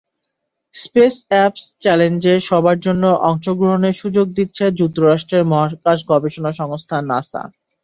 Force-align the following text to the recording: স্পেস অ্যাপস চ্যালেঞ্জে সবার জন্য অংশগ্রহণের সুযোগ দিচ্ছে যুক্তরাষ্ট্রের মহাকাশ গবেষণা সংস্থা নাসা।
স্পেস 0.73 1.15
অ্যাপস 1.27 1.63
চ্যালেঞ্জে 1.83 2.33
সবার 2.49 2.77
জন্য 2.85 3.03
অংশগ্রহণের 3.29 3.95
সুযোগ 4.01 4.27
দিচ্ছে 4.37 4.65
যুক্তরাষ্ট্রের 4.79 5.43
মহাকাশ 5.51 5.99
গবেষণা 6.11 6.51
সংস্থা 6.59 6.97
নাসা। 7.09 7.41